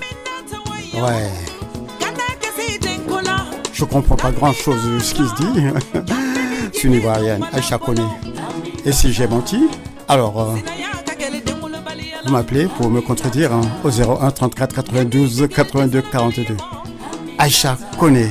Ouais. 0.94 1.28
Je 3.72 3.84
comprends 3.84 4.14
pas 4.14 4.30
grand 4.30 4.52
chose 4.52 4.80
de 4.84 5.00
ce 5.00 5.14
qui 5.14 5.26
se 5.26 5.34
dit. 5.34 5.64
C'est 6.72 6.84
une 6.84 6.92
Ivoirienne, 6.92 7.44
Aïcha 7.52 7.78
Kone. 7.78 8.08
Et 8.84 8.92
si 8.92 9.12
j'ai 9.12 9.26
menti, 9.26 9.66
alors. 10.06 10.40
Euh, 10.42 10.54
vous 12.24 12.32
m'appelez 12.32 12.66
pour 12.66 12.90
me 12.90 13.00
contredire 13.00 13.52
hein, 13.52 13.62
au 13.82 13.90
01 13.90 14.30
34 14.30 14.76
92 14.76 15.48
82 15.52 16.02
42. 16.02 16.56
Aïcha 17.38 17.76
Kone. 17.98 18.28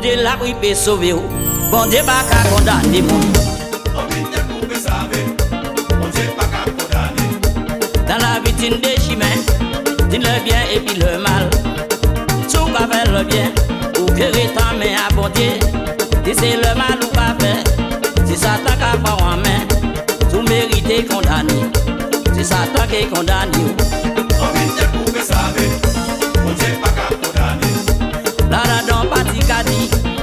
Bon 0.00 0.06
Dieu 0.06 0.22
l'a 0.22 0.34
pris 0.38 0.54
pour 0.54 0.74
sauver 0.74 1.12
vous. 1.12 1.28
Bon 1.70 1.84
Dieu 1.84 2.00
pas 2.06 2.24
qu'à 2.24 2.48
condamner 2.48 3.02
moi. 3.02 3.20
Dans 8.08 8.16
la 8.16 8.40
vie, 8.40 8.54
tu 8.54 8.70
des 8.70 8.96
chemins, 8.98 9.26
dis 10.08 10.16
le 10.16 10.42
bien 10.42 10.62
et 10.74 10.80
puis 10.80 10.98
le 10.98 11.18
mal. 11.18 11.50
Tu 12.48 12.56
vas 12.56 12.88
faire 12.88 13.12
le 13.12 13.24
bien, 13.24 13.52
ou 14.00 14.06
que 14.06 14.32
ta 14.54 14.72
main 14.72 14.96
à 15.06 15.12
bon 15.14 15.28
Dieu. 15.34 15.50
Dis 16.24 16.32
c'est 16.34 16.56
le 16.56 16.74
mal 16.78 16.98
ou 17.02 17.14
pas 17.14 17.36
faire, 17.38 17.62
c'est 18.24 18.36
Satan 18.36 18.72
qui 18.78 18.82
a 18.82 18.96
pas 18.96 19.22
en 19.22 19.36
main. 19.36 19.66
Tu 20.30 20.36
mérites 20.48 21.10
condamner, 21.10 21.66
c'est 22.32 22.44
Satan 22.44 22.86
qui 22.90 23.06
condamne. 23.06 23.50
On 23.52 24.58
vit 24.58 24.86
pour 24.94 25.12
que 25.12 25.20
ça 25.20 25.52
Bon 26.42 26.52
Dieu 26.52 26.78
pas 26.82 26.99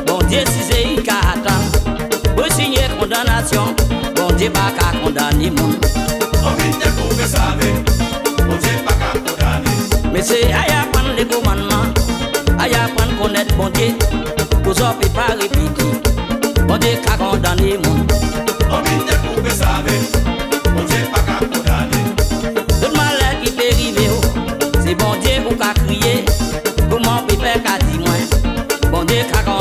Bon 0.06 0.20
Dieu 0.28 0.40
si 0.48 0.72
c'est 0.72 0.84
y 0.84 1.04
ka 1.04 1.20
attend 1.34 2.36
Pour 2.36 2.52
signer 2.54 2.88
condamnation 3.00 3.76
Bon 4.16 4.34
Dieu 4.36 4.50
pas 4.50 4.72
qu'à 4.78 4.98
condamner 5.00 5.52
Mais 10.14 10.24
c'est 10.24 10.46
à 10.46 10.66
y 10.68 10.72
apprendre 10.72 11.14
les 11.16 11.26
commandements 11.26 11.94
À 12.58 12.68
y 12.68 12.74
apprendre 12.74 13.16
connaître 13.22 13.54
bon 13.56 13.70
Dieu. 13.70 13.94
Pour 14.64 14.74
ça 14.76 14.96
peut 15.00 15.10
pas 15.10 15.34
répéter 15.40 15.92
Bon 16.68 16.78
Dieu 16.78 16.90
qu'à 17.06 17.18
condamner 17.18 17.78
Tout 22.82 22.96
malheur 22.96 23.42
qui 23.44 23.52
peut 23.52 23.64
arriver 23.72 24.10
oh, 24.12 24.22
C'est 24.84 24.96
bon 24.96 25.16
Dieu 25.22 25.34
ou 25.50 25.56
qu'à 25.56 25.74
crier. 25.86 26.26
Comment 26.90 27.24
peut 27.28 27.36
faire 27.36 27.62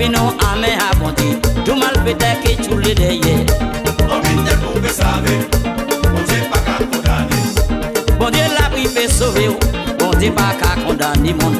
bino 0.00 0.32
ame 0.48 0.70
hakondi 0.80 1.36
Jumal 1.66 1.96
pete 2.04 2.30
ki 2.42 2.56
chule 2.64 2.94
deye. 2.94 3.34
Obinte 4.08 4.54
pou 4.62 4.80
pe 4.80 4.88
save. 4.88 5.34
Bonje 6.08 6.38
pa 6.50 6.58
ka 6.66 6.76
kondane. 6.90 7.40
Bonje 8.18 8.46
la 8.56 8.70
pri 8.72 8.88
pe 8.94 9.04
sove 9.18 9.46
Bonje 9.98 10.32
pa 10.32 10.54
ka 10.60 10.70
kondane 10.86 11.36
moun 11.42 11.59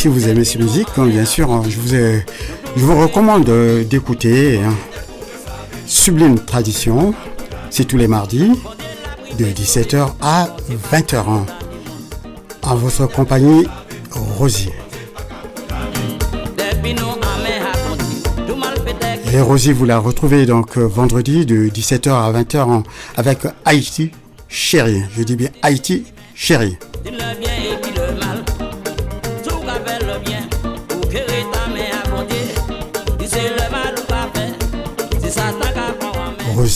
si 0.00 0.08
vous 0.08 0.28
aimez 0.28 0.44
ces 0.44 0.58
musiques, 0.58 0.88
hein, 0.96 1.04
bien 1.06 1.26
sûr, 1.26 1.50
hein, 1.52 1.62
je 1.68 1.76
vous, 1.78 1.94
ai- 1.94 2.24
je 2.74 2.82
vous 2.82 2.98
recommande 2.98 3.48
euh, 3.50 3.84
d'écouter 3.84 4.58
hein, 4.64 4.72
Sublime 5.86 6.38
Tradition. 6.38 7.12
C'est 7.68 7.84
tous 7.84 7.98
les 7.98 8.08
mardis 8.08 8.50
de 9.38 9.44
17h 9.44 10.12
à 10.22 10.48
20h. 10.92 11.16
hein. 11.28 11.44
En 12.62 12.76
votre 12.76 13.06
compagnie, 13.06 13.66
Rosie. 14.10 14.70
Depuis 16.56 16.94
nous, 16.94 17.02
amène 17.02 17.62
à 17.62 17.76
conduire. 17.88 18.46
Tout 18.46 18.56
mal 18.56 18.74
fait 18.84 19.36
Et 19.36 19.40
Rosie, 19.42 19.72
vous 19.72 19.84
la 19.84 19.98
retrouvez 19.98 20.46
donc 20.46 20.78
euh, 20.78 20.84
vendredi 20.86 21.44
de 21.44 21.68
17h 21.68 22.10
à 22.10 22.32
20h 22.32 22.56
hein, 22.70 22.82
avec 23.18 23.40
Haïti 23.66 24.12
Chérie. 24.48 25.02
Je 25.16 25.22
dis 25.24 25.36
bien 25.36 25.50
Haïti 25.62 26.04
Chérie. 26.34 26.78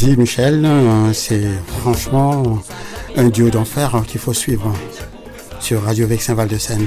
Michel, 0.03 0.65
euh, 0.65 1.13
c'est 1.13 1.47
franchement 1.81 2.59
un 3.17 3.29
duo 3.29 3.49
d'enfer 3.49 3.95
hein, 3.95 4.03
qu'il 4.05 4.21
faut 4.21 4.33
suivre 4.33 4.67
hein, 4.67 4.75
sur 5.61 5.85
Radio 5.85 6.09
Vexin 6.09 6.35
Val 6.35 6.49
de 6.49 6.59
Seine. 6.59 6.87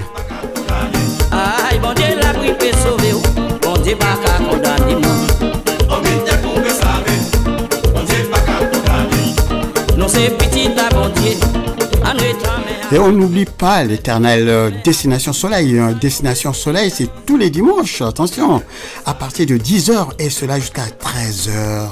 Et 12.92 13.00
on 13.00 13.12
n'oublie 13.12 13.46
pas 13.46 13.84
l'éternelle 13.86 14.50
euh, 14.50 14.70
Destination 14.84 15.32
Soleil. 15.32 15.80
hein. 15.80 15.94
Destination 16.00 16.52
Soleil, 16.52 16.92
c'est 16.94 17.10
tous 17.26 17.38
les 17.38 17.50
dimanches, 17.50 18.02
attention, 18.02 18.62
à 19.06 19.14
partir 19.14 19.46
de 19.46 19.58
10h 19.58 20.10
et 20.20 20.30
cela 20.30 20.60
jusqu'à 20.60 20.84
13h. 20.86 21.88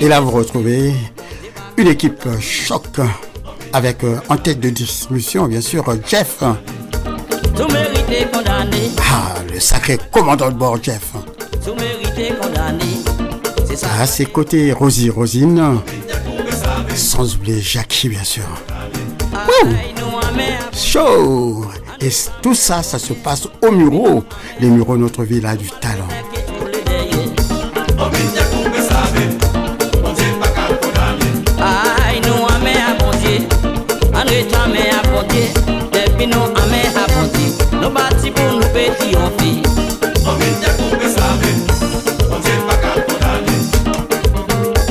Et 0.00 0.08
là, 0.08 0.20
vous 0.20 0.30
retrouvez 0.30 0.94
une 1.76 1.88
équipe 1.88 2.24
choc 2.40 2.84
avec 3.72 4.04
euh, 4.04 4.18
en 4.28 4.36
tête 4.36 4.60
de 4.60 4.70
distribution, 4.70 5.46
bien 5.46 5.60
sûr, 5.60 5.84
Jeff. 6.06 6.38
Tout 7.56 7.66
mérité 7.72 8.26
condamné. 8.32 8.90
Ah, 9.10 9.34
le 9.52 9.58
sacré 9.58 9.98
commandant 10.12 10.50
de 10.50 10.56
bord, 10.56 10.78
Jeff. 10.82 11.12
Tout 11.64 11.74
mérité 11.74 12.32
condamné. 12.40 12.84
C'est 13.66 13.76
ça. 13.76 13.88
À 14.00 14.06
ses 14.06 14.26
côtés, 14.26 14.72
Rosie 14.72 15.10
Rosine. 15.10 15.80
Sans 16.94 17.34
oublier 17.34 17.60
Jackie, 17.60 18.08
bien 18.08 18.24
sûr. 18.24 18.44
Show 20.72 21.64
Et 22.00 22.10
tout 22.40 22.54
ça, 22.54 22.82
ça 22.82 22.98
se 22.98 23.12
passe 23.12 23.48
au 23.62 23.70
Muro. 23.72 24.24
Les 24.60 24.68
Mureaux, 24.68 24.96
notre 24.96 25.24
ville 25.24 25.46
a 25.46 25.56
du 25.56 25.68
talent. 25.80 26.08
Bon 34.28 35.24
Dieu. 35.28 35.48
Nous 37.80 37.90
bâtis 37.90 38.30
pour 38.30 38.52
nous 38.52 38.68
petits 38.68 39.16
en 39.16 39.30
filles. 39.42 39.62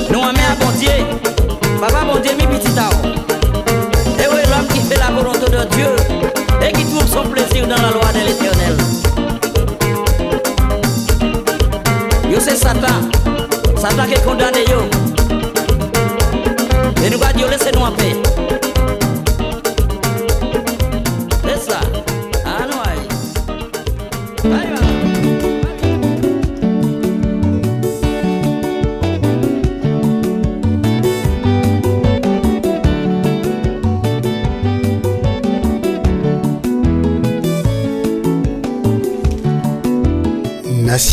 Nous 0.09 0.19
amène 0.23 0.39
à 0.39 0.55
bon 0.59 0.71
Dieu. 0.79 0.89
Papa 1.79 2.03
bon 2.03 2.19
Dieu, 2.19 2.31
mi. 2.37 2.43
Et 4.19 4.27
oui, 4.27 4.41
l'homme 4.49 4.67
qui 4.73 4.79
fait 4.81 4.97
la 4.97 5.11
volonté 5.11 5.45
de 5.51 5.63
Dieu 5.75 5.91
et 6.67 6.71
qui 6.71 6.83
trouve 6.85 7.07
son 7.07 7.23
plaisir 7.29 7.67
dans 7.67 7.75
la 7.75 7.91
loi 7.91 8.11
de 8.13 8.21
l'éternel. 8.25 8.75
Yo 12.29 12.39
c'est 12.39 12.55
Satan. 12.55 13.09
Satan 13.77 14.05
qui 14.07 14.13
est 14.13 14.23
condamné 14.25 14.65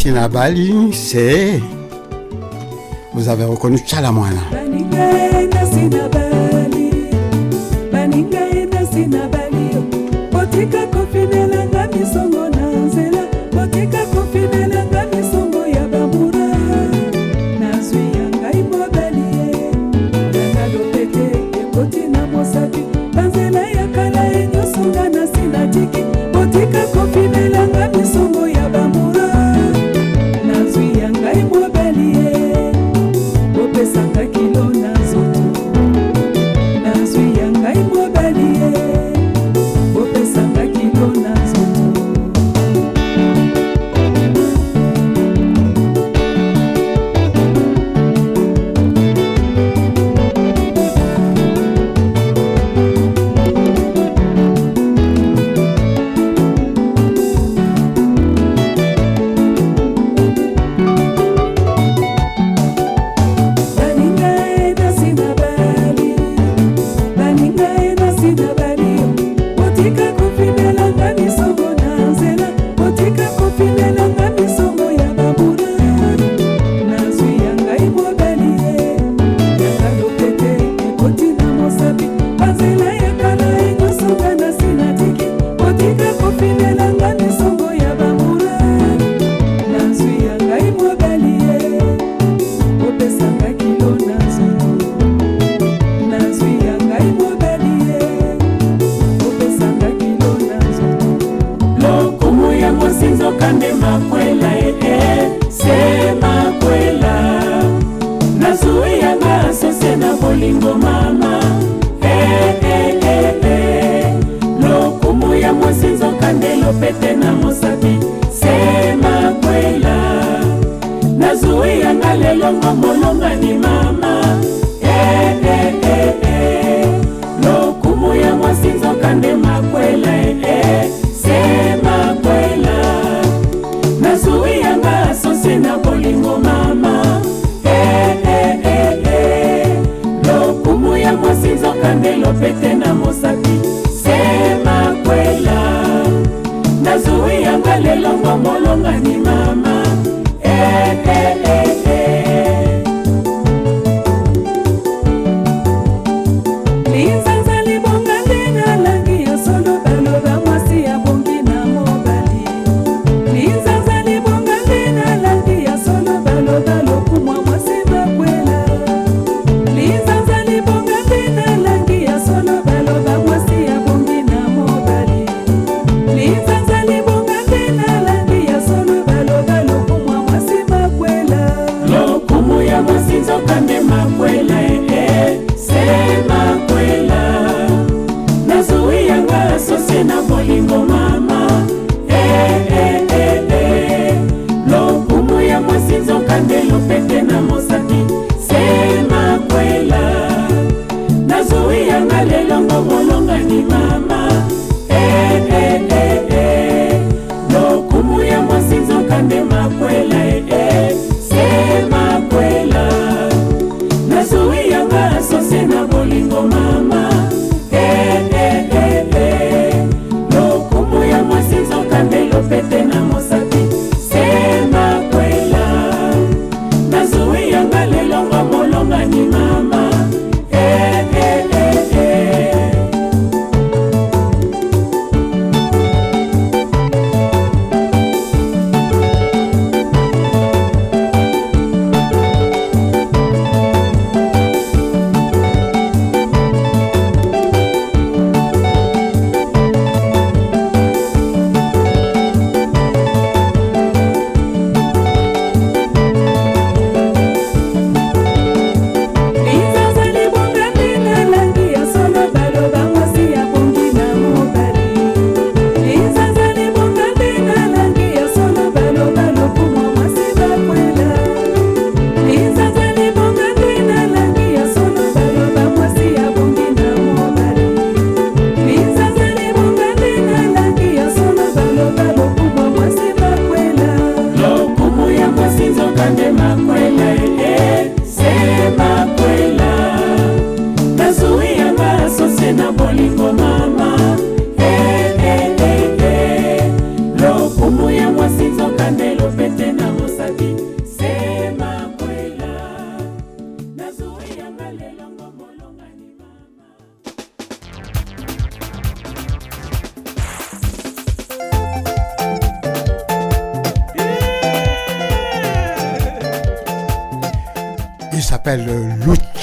Nassina 0.04 0.28
Bali, 0.28 0.92
c'est. 0.92 1.60
Vous 3.14 3.26
avez 3.26 3.44
reconnu 3.44 3.78
baningaye 7.90 8.66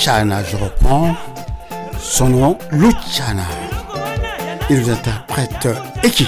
Luchana, 0.02 0.44
je 0.44 0.58
reprends. 0.58 1.16
Son 2.00 2.30
nom, 2.30 2.58
Luchana. 2.72 3.44
Il 4.68 4.80
nous 4.80 4.90
interprète 4.90 5.68
Eki. 6.04 6.28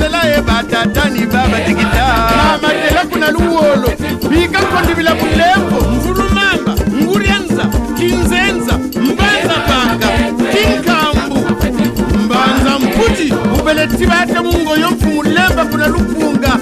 Enzela 0.00 0.22
ye 0.24 0.40
batatani 0.42 1.26
babatikita 1.26 2.04
mamatela 2.36 3.04
kuna 3.10 3.30
luwolo. 3.30 3.88
Bikakondibila 4.30 5.14
bulembo 5.14 5.80
mvulumamba 5.90 6.74
nguryanza 7.02 7.64
kinzenza 7.98 8.78
mbanza 8.78 9.54
panga 9.68 10.08
kinkambu. 10.52 11.38
Mbanza 12.24 12.78
mputi 12.78 13.34
ubeleti 13.60 14.06
bate 14.06 14.40
mungoyo 14.40 14.90
mfumulemba 14.90 15.64
kuna 15.70 15.86
lupunga 15.88 16.56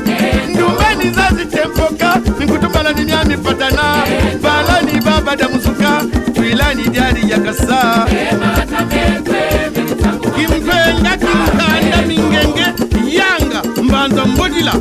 ndumbani 0.48 1.10
zazitemboka 1.10 2.20
nikutumbala 2.38 2.92
ni 2.92 3.04
myami 3.04 3.36
patana. 3.36 3.82
Balani 4.42 5.00
babada 5.00 5.48
musuka 5.48 6.02
twilani 6.34 6.82
dyali 6.88 7.30
yakasa 7.30 8.06
kila 14.58 14.72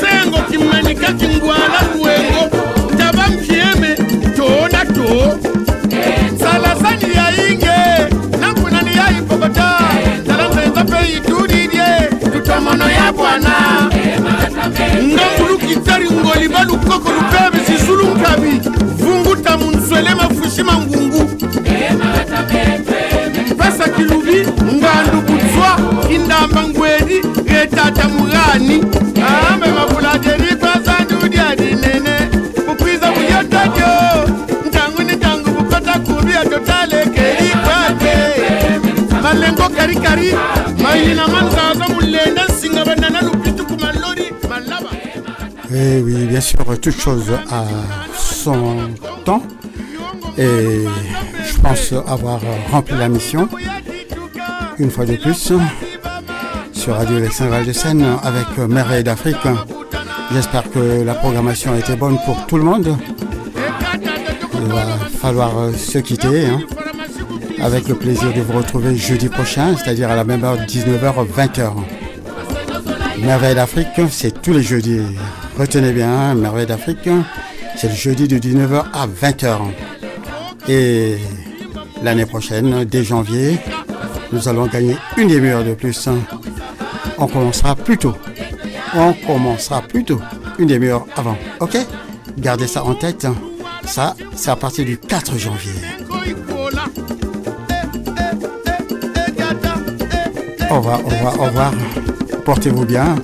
sengo 0.00 0.38
kimanika 0.50 1.12
kingwala 1.12 1.78
kuwengo 1.92 2.56
taba 2.98 3.28
mkieme 3.28 3.96
tona 4.36 4.84
to 4.84 5.38
salasani 6.38 7.14
yainge 7.16 8.14
nankunani 8.40 8.96
yaipokota 8.96 9.78
talanzenza 10.26 10.84
peitudidye 10.84 12.08
tutomono 12.32 12.90
ya 12.90 13.12
bwana. 13.12 13.54
Ngangulukitari 15.02 16.10
ngoliba 16.10 16.64
lukoko 16.64 17.10
lupebe 17.12 17.64
zizulu 17.68 18.04
nkabi 18.06 18.60
vunguta 18.96 19.56
munswele 19.58 20.14
mafushima 20.14 20.72
ngungu 20.78 21.24
pesa 23.58 23.88
kilubi 23.88 24.46
ngandu 24.74 25.20
butswa 25.26 25.78
inda 26.10 26.47
Et 45.74 46.00
oui, 46.00 46.26
bien 46.26 46.40
sûr, 46.40 46.58
toute 46.80 46.98
chose 46.98 47.30
a 47.50 47.64
son 48.16 48.76
temps. 49.24 49.42
Et 50.38 50.84
je 51.44 51.60
pense 51.60 51.92
avoir 51.92 52.40
rempli 52.70 52.96
la 52.96 53.08
mission. 53.08 53.48
Une 54.78 54.90
fois 54.90 55.04
de 55.04 55.16
plus 55.16 55.52
sur 56.78 56.94
Radio 56.94 57.16
Alexandre 57.16 57.64
de 57.64 57.72
Seine 57.72 58.06
avec 58.22 58.56
Merveille 58.56 59.02
d'Afrique. 59.02 59.36
J'espère 60.32 60.70
que 60.70 61.02
la 61.02 61.14
programmation 61.14 61.72
a 61.72 61.78
été 61.78 61.96
bonne 61.96 62.18
pour 62.24 62.46
tout 62.46 62.56
le 62.56 62.62
monde. 62.62 62.96
Il 64.54 64.72
va 64.72 64.84
falloir 65.20 65.74
se 65.76 65.98
quitter 65.98 66.46
hein, 66.46 66.60
avec 67.60 67.88
le 67.88 67.96
plaisir 67.96 68.32
de 68.32 68.40
vous 68.42 68.52
retrouver 68.52 68.94
jeudi 68.96 69.28
prochain, 69.28 69.74
c'est-à-dire 69.76 70.08
à 70.08 70.14
la 70.14 70.22
même 70.22 70.44
heure 70.44 70.56
19h 70.56 71.26
20h. 71.26 71.72
Merveille 73.22 73.56
d'Afrique, 73.56 74.00
c'est 74.10 74.40
tous 74.40 74.52
les 74.52 74.62
jeudis. 74.62 75.00
Retenez 75.58 75.92
bien, 75.92 76.34
Merveille 76.34 76.66
d'Afrique, 76.66 77.10
c'est 77.76 77.88
le 77.88 77.94
jeudi 77.94 78.28
de 78.28 78.38
19h 78.38 78.84
à 78.92 79.06
20h. 79.08 79.58
Et 80.68 81.16
l'année 82.04 82.26
prochaine, 82.26 82.84
dès 82.84 83.02
janvier, 83.02 83.58
nous 84.32 84.46
allons 84.46 84.66
gagner 84.66 84.96
une 85.16 85.28
demi-heure 85.28 85.64
de 85.64 85.74
plus. 85.74 86.08
On 87.18 87.26
commencera 87.26 87.74
plus 87.74 87.98
tôt. 87.98 88.14
On 88.94 89.12
commencera 89.26 89.82
plus 89.82 90.04
tôt, 90.04 90.20
une 90.58 90.68
demi-heure 90.68 91.06
avant. 91.16 91.36
Ok? 91.60 91.76
Gardez 92.38 92.66
ça 92.66 92.84
en 92.84 92.94
tête. 92.94 93.24
hein. 93.24 93.34
Ça, 93.84 94.14
c'est 94.34 94.50
à 94.50 94.56
partir 94.56 94.84
du 94.84 94.96
4 94.98 95.36
janvier. 95.38 95.72
Au 100.70 100.74
revoir, 100.76 101.00
au 101.04 101.08
revoir, 101.08 101.40
au 101.40 101.44
revoir. 101.44 101.72
Portez-vous 102.44 102.84
bien. 102.84 103.16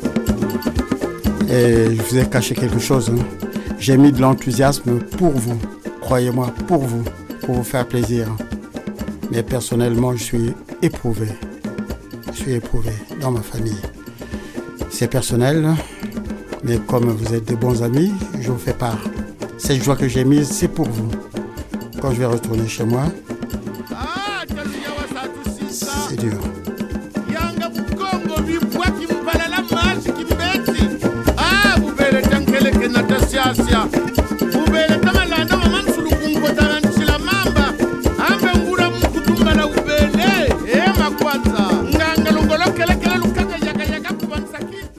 Et 1.50 1.94
je 1.94 2.02
vous 2.02 2.18
ai 2.18 2.26
caché 2.26 2.54
quelque 2.54 2.78
chose. 2.78 3.10
hein. 3.10 3.22
J'ai 3.78 3.96
mis 3.96 4.12
de 4.12 4.20
l'enthousiasme 4.20 4.98
pour 4.98 5.30
vous. 5.32 5.58
Croyez-moi, 6.00 6.52
pour 6.66 6.82
vous. 6.84 7.04
Pour 7.42 7.56
vous 7.56 7.64
faire 7.64 7.86
plaisir. 7.86 8.28
Mais 9.30 9.42
personnellement, 9.42 10.16
je 10.16 10.22
suis 10.22 10.54
éprouvé. 10.82 11.28
Je 12.32 12.38
suis 12.38 12.52
éprouvé 12.54 12.90
ma 13.30 13.42
famille. 13.42 13.80
C'est 14.90 15.08
personnel. 15.08 15.68
Mais 16.62 16.78
comme 16.78 17.10
vous 17.10 17.34
êtes 17.34 17.46
de 17.48 17.54
bons 17.54 17.82
amis, 17.82 18.12
je 18.40 18.50
vous 18.50 18.58
fais 18.58 18.72
part. 18.72 18.98
Cette 19.58 19.82
joie 19.82 19.96
que 19.96 20.08
j'ai 20.08 20.24
mise, 20.24 20.48
c'est 20.48 20.68
pour 20.68 20.88
vous. 20.88 21.10
Quand 22.00 22.10
je 22.12 22.18
vais 22.18 22.26
retourner 22.26 22.66
chez 22.68 22.84
moi, 22.84 23.04